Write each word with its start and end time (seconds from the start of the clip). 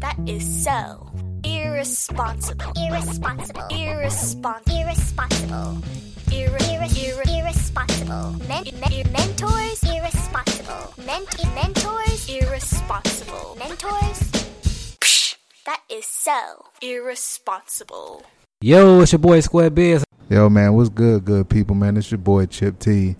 That 0.00 0.16
is 0.26 0.44
so 0.64 1.10
irresponsible. 1.44 2.72
Irresponsible. 2.76 3.66
Irresponsible. 3.70 4.76
Irresponsible. 4.76 5.78
Irre- 6.30 6.58
Irre- 6.70 6.94
irre- 6.94 7.40
irresponsible. 7.40 8.32
men- 8.48 8.64
men- 8.80 9.12
mentors. 9.12 9.82
Irresponsible. 9.82 10.94
Ment- 11.04 11.54
mentors. 11.54 12.28
Irresponsible. 12.28 13.56
Mentors. 13.58 14.18
Psh, 15.00 15.36
that 15.66 15.80
is 15.90 16.06
so 16.06 16.66
irresponsible. 16.82 18.22
Yo, 18.60 19.00
it's 19.00 19.12
your 19.12 19.18
boy 19.20 19.40
Square 19.40 19.70
Biz. 19.70 20.04
Yo, 20.28 20.48
man, 20.48 20.74
what's 20.74 20.90
good, 20.90 21.24
good 21.24 21.48
people, 21.48 21.74
man? 21.74 21.96
It's 21.96 22.10
your 22.10 22.18
boy 22.18 22.46
Chip 22.46 22.78
T. 22.78 23.16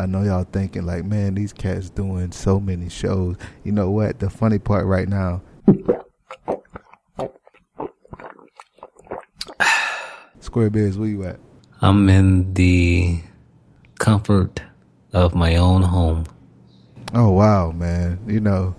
I 0.00 0.06
know 0.06 0.22
y'all 0.22 0.44
thinking 0.44 0.86
like, 0.86 1.04
man, 1.04 1.34
these 1.34 1.52
cats 1.52 1.90
doing 1.90 2.32
so 2.32 2.58
many 2.58 2.88
shows. 2.88 3.36
You 3.64 3.72
know 3.72 3.90
what? 3.90 4.18
The 4.18 4.30
funny 4.30 4.58
part 4.58 4.86
right 4.86 5.06
now. 5.06 5.42
Square 10.40 10.70
Biz, 10.70 10.96
where 10.96 11.08
you 11.08 11.24
at? 11.24 11.38
I'm 11.82 12.08
in 12.08 12.54
the 12.54 13.20
comfort 13.98 14.62
of 15.12 15.34
my 15.34 15.56
own 15.56 15.82
home. 15.82 16.24
Oh 17.12 17.32
wow, 17.32 17.70
man. 17.70 18.20
You 18.26 18.40
know. 18.40 18.74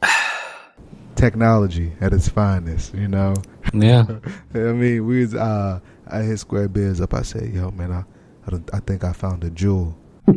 Technology 1.16 1.90
at 2.00 2.12
its 2.12 2.28
finest, 2.28 2.94
you 2.94 3.08
know. 3.08 3.34
Yeah. 3.74 4.04
I 4.54 4.58
mean, 4.58 5.04
we 5.04 5.22
was 5.22 5.34
uh 5.34 5.80
I 6.12 6.22
hit 6.22 6.38
Square 6.38 6.68
Biz 6.68 7.00
up. 7.00 7.14
I 7.14 7.22
said, 7.22 7.54
"Yo, 7.54 7.70
man, 7.70 7.90
I 7.90 8.04
I, 8.46 8.60
I 8.74 8.80
think 8.80 9.02
I 9.02 9.14
found 9.14 9.42
a 9.44 9.50
jewel." 9.50 9.96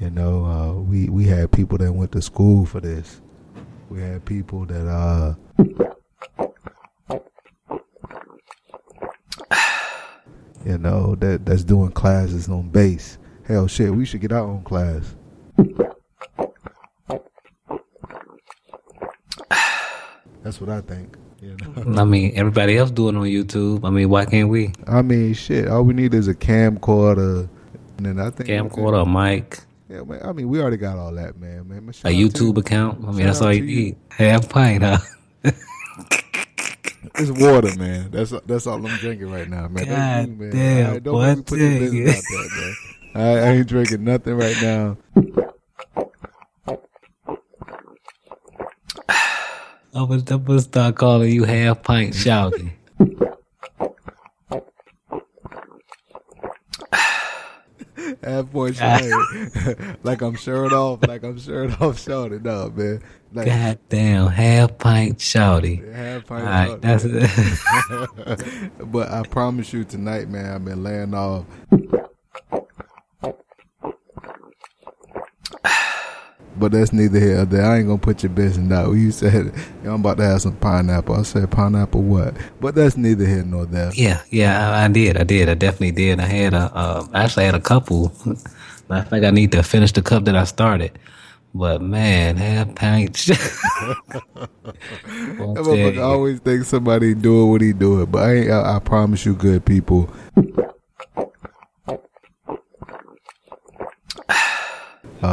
you 0.00 0.08
know, 0.10 0.44
uh, 0.46 0.72
we 0.80 1.10
we 1.10 1.26
had 1.26 1.52
people 1.52 1.76
that 1.78 1.92
went 1.92 2.12
to 2.12 2.22
school 2.22 2.64
for 2.64 2.80
this. 2.80 3.20
We 3.90 4.00
had 4.00 4.24
people 4.24 4.64
that 4.64 4.88
uh. 4.88 5.34
You 10.64 10.78
know 10.78 11.14
that 11.16 11.44
that's 11.44 11.62
doing 11.62 11.90
classes 11.92 12.48
on 12.48 12.70
bass. 12.70 13.18
Hell, 13.46 13.66
shit, 13.66 13.94
we 13.94 14.06
should 14.06 14.22
get 14.22 14.32
our 14.32 14.40
own 14.48 14.64
class. 14.64 15.14
That's 20.44 20.60
what 20.60 20.70
I 20.70 20.82
think. 20.82 21.16
You 21.40 21.56
know. 21.56 22.00
I 22.00 22.04
mean, 22.04 22.32
everybody 22.36 22.76
else 22.76 22.90
doing 22.90 23.16
it 23.16 23.18
on 23.18 23.24
YouTube. 23.24 23.84
I 23.84 23.90
mean, 23.90 24.08
why 24.10 24.26
can't 24.26 24.48
we? 24.50 24.72
I 24.86 25.02
mean, 25.02 25.34
shit. 25.34 25.66
All 25.68 25.82
we 25.82 25.94
need 25.94 26.14
is 26.14 26.28
a 26.28 26.34
camcorder, 26.34 27.48
and 27.96 28.06
then 28.06 28.20
I 28.20 28.30
think 28.30 28.48
Camcorder, 28.50 29.02
a 29.02 29.06
mic, 29.06 29.58
Yeah, 29.88 30.02
man. 30.02 30.20
I 30.24 30.32
mean, 30.32 30.48
we 30.48 30.60
already 30.60 30.76
got 30.76 30.98
all 30.98 31.12
that, 31.14 31.38
man. 31.40 31.66
Man, 31.68 31.78
a 31.88 31.92
YouTube 32.16 32.58
account. 32.58 33.02
I 33.02 33.06
mean, 33.08 33.16
Shout 33.18 33.26
that's 33.26 33.42
all 33.42 33.52
you 33.52 33.64
you. 33.64 33.84
need. 33.84 33.96
Half 34.10 34.48
pint, 34.48 34.82
huh? 34.84 34.98
It's 37.16 37.30
water, 37.30 37.70
man. 37.78 38.10
That's 38.10 38.32
that's 38.46 38.66
all 38.66 38.84
I'm 38.84 38.96
drinking 38.96 39.30
right 39.30 39.48
now, 39.48 39.68
man. 39.68 39.84
God 39.84 40.26
Don't, 40.26 40.38
man. 40.38 40.50
damn, 40.50 40.86
All 40.86 40.92
right, 40.92 41.02
don't 41.02 41.36
make 41.36 41.46
put 41.46 41.58
your 41.60 41.70
business 41.70 42.16
out 42.16 42.24
there, 42.30 42.60
man. 42.64 42.74
I, 43.14 43.20
I 43.48 43.50
ain't 43.52 43.68
drinking 43.68 44.04
nothing 44.04 44.34
right 44.34 44.56
now. 44.60 44.96
I'm 49.94 50.08
gonna, 50.08 50.24
I'm 50.28 50.44
gonna 50.44 50.60
start 50.60 50.96
calling 50.96 51.30
you 51.30 51.44
half 51.44 51.82
pint 51.82 52.14
shawty. 52.14 52.72
Half 58.22 58.50
point 58.50 58.76
shot. 58.76 59.02
like 60.02 60.20
I'm 60.20 60.34
shirt 60.34 60.72
off. 60.72 61.06
Like 61.06 61.22
I'm 61.22 61.38
shirt 61.38 61.80
off. 61.80 62.00
Shorty, 62.00 62.38
no, 62.40 62.70
man. 62.70 63.02
Like 63.32 63.46
God 63.46 63.78
damn, 63.88 64.26
half 64.28 64.78
pint 64.78 65.18
shawty. 65.18 65.92
half 65.94 66.26
pint. 66.26 66.44
right, 66.44 66.68
shot, 66.68 66.82
that's 66.82 67.04
it. 67.06 68.70
but 68.90 69.10
I 69.10 69.22
promise 69.22 69.72
you 69.72 69.84
tonight, 69.84 70.28
man, 70.28 70.54
I've 70.54 70.64
been 70.64 70.82
laying 70.82 71.14
off. 71.14 71.44
But 76.64 76.72
that's 76.72 76.94
neither 76.94 77.20
here 77.20 77.36
nor 77.36 77.44
there. 77.44 77.62
I 77.66 77.76
ain't 77.76 77.88
gonna 77.88 77.98
put 77.98 78.22
your 78.22 78.30
business 78.30 78.72
out. 78.72 78.92
You 78.92 79.10
said 79.10 79.52
"Yo, 79.84 79.92
I'm 79.92 80.00
about 80.00 80.16
to 80.16 80.24
have 80.24 80.40
some 80.40 80.56
pineapple. 80.56 81.14
I 81.14 81.20
said 81.20 81.50
pineapple 81.50 82.00
what? 82.00 82.34
But 82.58 82.74
that's 82.74 82.96
neither 82.96 83.26
here 83.26 83.44
nor 83.44 83.66
there. 83.66 83.92
Yeah, 83.92 84.22
yeah, 84.30 84.70
I, 84.70 84.86
I 84.86 84.88
did. 84.88 85.18
I 85.18 85.24
did. 85.24 85.50
I 85.50 85.54
definitely 85.56 85.90
did. 85.90 86.20
I 86.20 86.24
had 86.24 86.54
a, 86.54 86.74
uh, 86.74 87.06
I 87.12 87.24
actually 87.24 87.44
had 87.44 87.54
a 87.54 87.60
couple. 87.60 88.14
I 88.88 89.02
think 89.02 89.26
I 89.26 89.30
need 89.30 89.52
to 89.52 89.62
finish 89.62 89.92
the 89.92 90.00
cup 90.00 90.24
that 90.24 90.36
I 90.36 90.44
started. 90.44 90.98
But 91.54 91.82
man, 91.82 92.38
half 92.38 92.74
pint. 92.76 93.12
That 93.12 94.22
motherfucker 95.04 96.02
always 96.02 96.40
think 96.40 96.64
somebody 96.64 97.12
doing 97.14 97.50
what 97.50 97.60
he 97.60 97.74
doing, 97.74 98.06
but 98.06 98.22
I. 98.22 98.48
I, 98.48 98.76
I 98.76 98.78
promise 98.78 99.26
you, 99.26 99.34
good 99.34 99.66
people. 99.66 100.08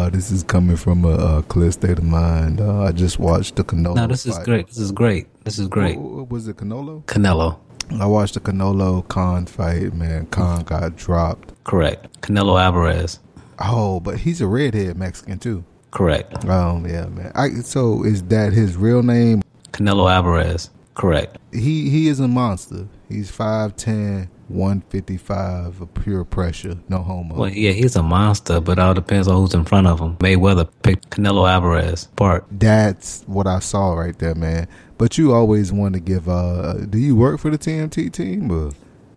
Uh, 0.01 0.09
this 0.09 0.31
is 0.31 0.41
coming 0.41 0.75
from 0.75 1.06
a, 1.06 1.09
uh 1.12 1.41
clear 1.44 1.72
state 1.72 2.00
of 2.00 2.03
mind. 2.03 2.59
Uh, 2.59 2.85
I 2.85 2.91
just 2.91 3.19
watched 3.19 3.56
the 3.56 3.63
Canolo. 3.63 3.95
No, 3.95 4.07
this 4.07 4.25
is 4.25 4.35
great. 4.39 4.66
This 4.66 4.79
is 4.79 4.91
great. 4.91 5.28
This 5.44 5.59
is 5.59 5.67
great. 5.67 6.00
What, 6.00 6.28
was 6.31 6.47
it 6.47 6.57
Canolo? 6.57 7.03
Canelo. 7.06 7.59
I 8.00 8.07
watched 8.07 8.34
the 8.34 8.39
Canolo 8.39 9.07
Khan 9.09 9.45
fight. 9.45 9.94
Man, 9.94 10.25
Khan 10.28 10.63
got 10.63 10.95
dropped. 10.95 11.53
Correct. 11.66 12.19
Canelo 12.22 12.59
Alvarez. 12.59 13.19
Oh, 13.59 14.00
but 14.00 14.17
he's 14.17 14.41
a 14.41 14.47
redhead 14.47 14.97
Mexican 14.97 15.38
too. 15.38 15.63
Correct. 15.91 16.45
Um, 16.45 16.88
yeah, 16.88 17.06
man. 17.06 17.31
I, 17.35 17.50
so 17.62 18.03
is 18.03 18.23
that 18.23 18.53
his 18.53 18.78
real 18.78 19.03
name? 19.03 19.44
Canelo 19.72 20.12
Alvarez. 20.12 20.72
Correct. 20.94 21.38
He 21.52 21.90
he 21.90 22.07
is 22.07 22.19
a 22.19 22.28
monster. 22.28 22.88
He's 23.07 23.31
5'10", 23.31 24.29
155 24.47 25.81
of 25.81 25.94
pure 25.94 26.24
pressure, 26.24 26.78
no 26.90 27.00
homo. 27.00 27.35
Well, 27.35 27.50
yeah, 27.50 27.72
he's 27.72 27.96
a 27.96 28.03
monster, 28.03 28.59
but 28.59 28.74
it 28.74 28.79
all 28.79 28.94
depends 28.94 29.28
on 29.28 29.35
who's 29.35 29.53
in 29.53 29.66
front 29.66 29.88
of 29.88 30.00
him. 30.00 30.18
Mayweather 30.18 30.69
picked 30.84 31.09
Canelo 31.09 31.50
Alvarez. 31.50 32.07
Part. 32.16 32.46
That's 32.51 33.24
what 33.28 33.47
I 33.47 33.59
saw 33.59 33.94
right 33.94 34.18
there, 34.19 34.35
man. 34.35 34.68
But 34.97 35.18
you 35.18 35.34
always 35.34 35.72
want 35.72 35.94
to 35.96 36.00
give. 36.00 36.30
Uh, 36.30 36.74
do 36.85 36.97
you 36.97 37.16
work 37.16 37.40
for 37.40 37.50
the 37.50 37.57
TMT 37.57 38.12
team? 38.12 38.51
Or 38.51 38.72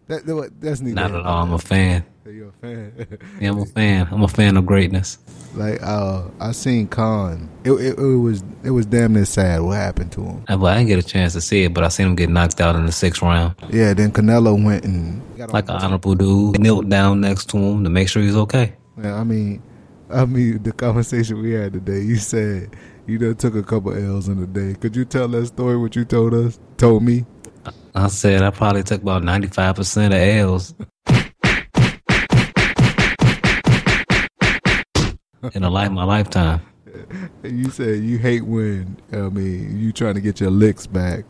that, 0.09 0.27
that 0.27 0.51
that's 0.61 0.81
neither. 0.81 0.95
Not 0.95 1.11
at 1.15 1.25
all. 1.27 1.43
I'm 1.45 1.53
a 1.53 1.59
fan. 1.59 2.05
You're 2.27 2.49
a 2.49 2.53
fan. 2.53 3.07
Yeah, 3.41 3.51
I'm 3.51 3.59
a 3.59 3.67
fan. 3.67 4.09
I'm 4.11 4.23
a 4.23 4.29
fan 4.29 4.57
of 4.57 4.65
greatness. 4.65 5.19
like 5.55 5.83
uh, 5.83 6.23
I 6.41 6.53
seen 6.53 6.89
Khan. 6.89 7.49
It, 7.65 7.73
it, 7.73 7.99
it 7.99 8.17
was 8.17 8.43
it 8.65 8.71
was 8.71 8.87
damn 8.87 9.13
near 9.13 9.25
sad 9.27 9.61
what 9.61 9.77
happened 9.77 10.13
to 10.13 10.23
him. 10.23 10.45
Uh, 10.51 10.57
Well, 10.59 10.73
I 10.73 10.79
didn't 10.79 10.89
get 10.89 10.99
a 10.99 11.03
chance 11.07 11.35
to 11.35 11.41
see 11.43 11.65
it, 11.65 11.75
but 11.75 11.85
I 11.85 11.89
seen 11.89 12.07
him 12.07 12.15
get 12.17 12.31
knocked 12.31 12.61
out 12.61 12.77
in 12.77 12.87
the 12.87 12.93
sixth 12.93 13.21
round. 13.23 13.55
Yeah, 13.71 13.93
then 13.93 14.11
Canelo 14.13 14.63
went 14.63 14.85
and 14.85 15.21
got 15.37 15.53
Like 15.53 15.69
an 15.69 15.77
honorable 15.77 16.15
dude, 16.15 16.59
knelt 16.61 16.89
down 16.89 17.21
next 17.21 17.51
to 17.51 17.59
him 17.59 17.85
to 17.85 17.91
make 17.91 18.09
sure 18.09 18.23
he's 18.23 18.37
okay. 18.37 18.75
Yeah, 19.03 19.15
I 19.17 19.25
mean, 19.25 19.63
I 20.11 20.25
mean 20.25 20.63
the 20.63 20.73
conversation 20.73 21.43
we 21.43 21.53
had 21.53 21.75
today. 21.75 22.01
You 22.01 22.17
said 22.17 22.75
you 23.07 23.19
done 23.19 23.35
took 23.37 23.55
a 23.55 23.63
couple 23.63 23.93
L's 23.93 24.29
in 24.29 24.41
the 24.41 24.47
day. 24.47 24.79
Could 24.81 24.97
you 24.97 25.05
tell 25.05 25.29
that 25.29 25.47
story? 25.47 25.77
What 25.77 25.95
you 25.95 26.07
told 26.07 26.33
us? 26.33 26.59
Told 26.79 27.03
me. 27.03 27.27
I 27.95 28.09
said 28.09 28.43
I 28.43 28.51
probably 28.51 28.83
took 28.83 29.03
about 29.03 29.23
95% 29.23 30.07
of 30.07 30.13
L's. 30.13 30.75
in 35.53 35.63
a 35.63 35.71
life, 35.71 35.91
my 35.91 36.05
lifetime. 36.05 36.61
You 37.43 37.71
said 37.71 38.03
you 38.03 38.19
hate 38.19 38.43
when 38.43 38.97
I 39.13 39.29
mean 39.29 39.79
you 39.79 39.93
trying 39.93 40.15
to 40.15 40.21
get 40.21 40.41
your 40.41 40.51
licks 40.51 40.87
back, 40.87 41.25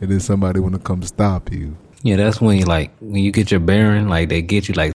and 0.00 0.10
then 0.10 0.20
somebody 0.20 0.58
want 0.58 0.74
to 0.74 0.80
come 0.80 1.02
stop 1.02 1.52
you. 1.52 1.76
Yeah, 2.02 2.16
that's 2.16 2.40
when 2.40 2.58
you 2.58 2.64
like 2.64 2.90
when 3.00 3.22
you 3.22 3.30
get 3.30 3.50
your 3.50 3.60
bearing, 3.60 4.08
like 4.08 4.28
they 4.28 4.42
get 4.42 4.68
you 4.68 4.74
like. 4.74 4.92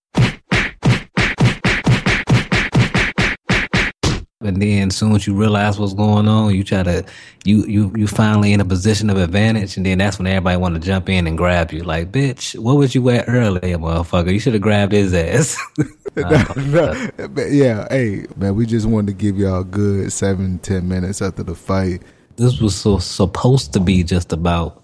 And 4.47 4.61
then, 4.61 4.87
as 4.87 4.95
soon 4.95 5.15
as 5.15 5.27
you 5.27 5.35
realize 5.35 5.79
what's 5.79 5.93
going 5.93 6.27
on, 6.27 6.55
you 6.55 6.63
try 6.63 6.83
to, 6.83 7.05
you 7.45 7.65
you 7.65 7.91
you 7.95 8.07
finally 8.07 8.53
in 8.53 8.59
a 8.61 8.65
position 8.65 9.09
of 9.09 9.17
advantage, 9.17 9.77
and 9.77 9.85
then 9.85 9.97
that's 9.97 10.17
when 10.17 10.27
everybody 10.27 10.57
want 10.57 10.75
to 10.75 10.81
jump 10.81 11.09
in 11.09 11.27
and 11.27 11.37
grab 11.37 11.71
you. 11.71 11.83
Like, 11.83 12.11
bitch, 12.11 12.57
what 12.57 12.77
was 12.77 12.95
you 12.95 13.09
at 13.09 13.25
earlier, 13.27 13.77
motherfucker? 13.77 14.31
You 14.31 14.39
should 14.39 14.53
have 14.53 14.61
grabbed 14.61 14.93
his 14.93 15.13
ass. 15.13 15.57
No, 16.17 17.09
but 17.29 17.51
yeah, 17.51 17.87
hey 17.91 18.25
man, 18.37 18.55
we 18.55 18.65
just 18.65 18.87
wanted 18.87 19.07
to 19.07 19.13
give 19.13 19.37
y'all 19.37 19.61
a 19.61 19.63
good 19.63 20.11
seven 20.11 20.57
ten 20.59 20.87
minutes 20.87 21.21
after 21.21 21.43
the 21.43 21.53
fight. 21.53 22.01
this 22.37 22.59
was 22.59 22.75
so 22.75 22.97
supposed 22.97 23.73
to 23.73 23.79
be 23.79 24.03
just 24.03 24.33
about 24.33 24.83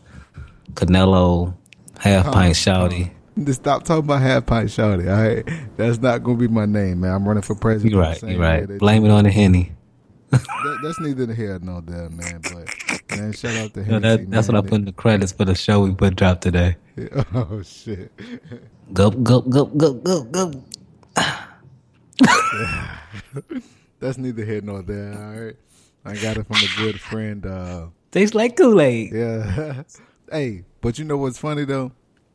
Canelo, 0.74 1.56
half 1.98 2.32
pint 2.32 2.56
shawty. 2.56 3.12
Just 3.42 3.62
stop 3.62 3.84
talking 3.84 4.06
about 4.06 4.22
half 4.22 4.46
pint 4.46 4.70
shawty. 4.70 5.10
All 5.10 5.24
right, 5.36 5.44
that's 5.78 5.98
not 6.00 6.24
gonna 6.24 6.38
be 6.38 6.48
my 6.48 6.66
name, 6.66 7.00
man. 7.02 7.14
I'm 7.14 7.28
running 7.28 7.42
for 7.44 7.56
president. 7.56 7.92
You're 7.94 8.02
right. 8.02 8.22
You're 8.22 8.40
right. 8.40 8.68
Blame 8.80 9.06
it 9.06 9.10
on 9.12 9.24
the 9.24 9.32
henny. 9.32 9.72
that, 10.30 10.80
that's 10.84 11.00
neither 11.00 11.34
here 11.34 11.60
nor 11.62 11.82
there, 11.82 12.10
man. 12.10 12.42
But 12.42 13.18
man, 13.18 13.34
shout 13.34 13.56
out 13.56 13.74
to 13.74 13.80
No, 13.82 13.86
Hennessy, 13.86 14.18
that, 14.26 14.32
that's 14.32 14.48
man. 14.50 14.56
what 14.58 14.66
I 14.66 14.70
put 14.70 14.76
in 14.80 14.86
the 14.86 14.92
credits 14.92 15.32
for 15.32 15.46
the 15.46 15.56
show 15.56 15.82
we 15.82 15.94
put 15.96 16.16
drop 16.16 16.42
today. 16.42 16.76
Oh 17.34 17.62
shit. 17.64 18.12
Gulp, 18.94 19.24
gulp, 19.24 19.50
gulp, 19.50 19.76
gulp, 19.78 20.04
gulp, 20.04 20.32
gulp. 20.32 20.56
That's 24.00 24.18
neither 24.18 24.44
here 24.46 24.62
nor 24.62 24.82
there. 24.84 25.14
All 25.14 25.42
right. 25.46 25.56
I 26.06 26.16
got 26.22 26.38
it 26.38 26.46
from 26.46 26.58
a 26.58 26.68
good 26.78 27.00
friend. 27.00 27.46
Uh, 27.46 27.88
Tastes 28.12 28.36
like 28.36 28.56
Kool 28.58 28.80
Aid. 28.82 29.12
yeah. 29.14 29.84
hey, 30.32 30.66
but 30.82 31.00
you 31.00 31.06
know 31.06 31.18
what's 31.18 31.38
funny 31.40 31.66
though? 31.66 31.92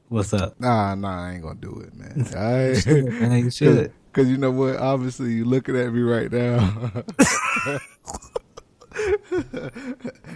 What's 0.08 0.32
up? 0.32 0.58
Nah, 0.58 0.94
nah, 0.94 1.26
I 1.26 1.32
ain't 1.34 1.42
gonna 1.42 1.56
do 1.60 1.80
it, 1.80 1.94
man. 1.94 2.26
All 2.34 2.42
right. 2.42 2.86
Man, 3.20 3.44
you 3.44 3.50
should. 3.50 3.92
Cause 4.12 4.26
you 4.28 4.36
know 4.38 4.50
what? 4.50 4.76
Obviously, 4.76 5.32
you 5.32 5.44
looking 5.44 5.76
at 5.76 5.92
me 5.92 6.00
right 6.00 6.32
now, 6.32 6.90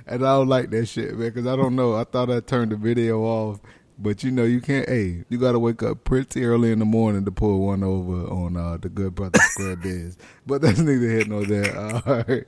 and 0.07 0.25
I 0.25 0.37
don't 0.37 0.49
like 0.49 0.71
that 0.71 0.87
shit, 0.87 1.17
man. 1.17 1.33
Cause 1.33 1.47
I 1.47 1.57
don't 1.57 1.75
know. 1.75 1.95
I 1.95 2.05
thought 2.05 2.31
I 2.31 2.41
turned 2.41 2.71
the 2.73 2.77
video 2.77 3.23
off, 3.23 3.61
but 3.99 4.23
you 4.23 4.31
know, 4.31 4.45
you 4.45 4.61
can't. 4.61 4.89
Hey, 4.89 5.25
you 5.31 5.39
got 5.39 5.53
to 5.53 5.59
wake 5.59 5.83
up 5.83 6.05
pretty 6.05 6.45
early 6.45 6.71
in 6.71 6.79
the 6.79 6.85
morning 6.85 7.25
to 7.25 7.31
pull 7.33 7.67
one 7.67 7.83
over 7.83 8.27
on 8.31 8.57
uh, 8.57 8.77
the 8.77 8.89
Good 8.91 9.15
Brother 9.15 9.41
Square 9.41 9.77
Biz. 9.77 10.17
But 10.47 10.61
that's 10.63 10.79
neither 10.79 11.09
here 11.09 11.25
nor 11.25 11.45
there. 11.45 11.77
All 11.77 12.03
right. 12.29 12.45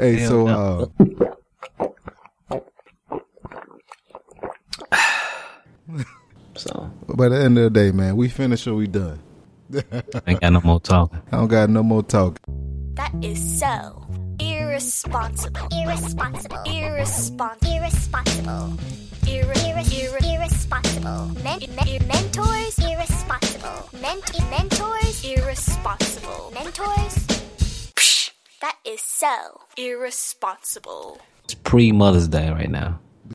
Hey, 0.00 0.16
Hell 0.16 0.28
so 0.30 0.46
no. 0.46 0.92
uh, 0.98 1.31
by 7.16 7.28
the 7.28 7.36
end 7.42 7.58
of 7.58 7.64
the 7.64 7.70
day, 7.70 7.92
man, 7.92 8.16
we 8.16 8.28
finished 8.28 8.66
or 8.66 8.74
we 8.74 8.86
done. 8.86 9.20
I 9.74 10.02
ain't 10.26 10.40
got 10.40 10.52
no 10.52 10.60
more 10.62 10.80
talking. 10.80 11.20
I 11.30 11.36
don't 11.38 11.48
got 11.48 11.70
no 11.70 11.82
more 11.82 12.02
talk. 12.02 12.38
That 12.94 13.12
is 13.22 13.58
so 13.60 14.04
irresponsible. 14.38 15.68
Irresponsible. 15.72 16.58
Irresponsible. 16.66 17.72
Irresponsible. 17.72 18.76
Irre- 19.22 19.54
Irre- 19.54 19.84
irre- 19.84 20.34
irresponsible. 20.34 21.28
men- 21.42 21.60
men- 21.76 22.06
mentors. 22.08 22.78
Irresponsible. 22.78 23.88
Ment- 24.00 24.50
mentors. 24.50 25.24
Irresponsible. 25.24 26.52
Mentors. 26.52 27.14
Psh, 27.96 28.30
that 28.60 28.76
is 28.84 29.00
so 29.00 29.60
irresponsible. 29.78 31.18
It's 31.44 31.54
pre 31.54 31.92
Mother's 31.92 32.28
Day 32.28 32.50
right 32.50 32.70
now. 32.70 32.98